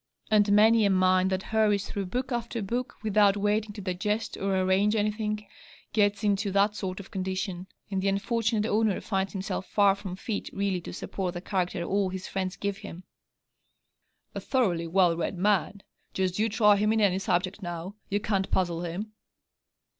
And 0.31 0.51
many 0.51 0.83
a 0.83 0.89
mind 0.89 1.29
that 1.29 1.43
hurries 1.43 1.87
through 1.87 2.07
book 2.07 2.31
after 2.31 2.63
book, 2.63 2.95
without 3.03 3.37
waiting 3.37 3.71
to 3.73 3.81
digest 3.81 4.35
or 4.35 4.59
arrange 4.59 4.95
anything, 4.95 5.45
gets 5.93 6.23
into 6.23 6.49
that 6.53 6.75
sort 6.75 6.99
of 6.99 7.11
condition, 7.11 7.67
and 7.91 8.01
the 8.01 8.07
unfortunate 8.07 8.67
owner 8.67 8.99
finds 8.99 9.33
himself 9.33 9.67
far 9.67 9.93
from 9.93 10.15
fit 10.15 10.49
really 10.53 10.81
to 10.81 10.91
support 10.91 11.35
the 11.35 11.41
character 11.41 11.83
all 11.83 12.09
his 12.09 12.27
friends 12.27 12.55
give 12.55 12.77
him. 12.79 13.03
'A 14.33 14.39
thoroughly 14.41 14.87
well 14.87 15.15
read 15.15 15.37
man. 15.37 15.83
Just 16.15 16.39
you 16.39 16.49
try 16.49 16.77
him 16.77 16.91
in 16.91 16.99
any 16.99 17.19
subject, 17.19 17.61
now. 17.61 17.93
You 18.09 18.19
can't 18.19 18.49
puzzle 18.49 18.81
him.' 18.81 19.11